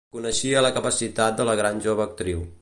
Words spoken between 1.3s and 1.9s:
de la gran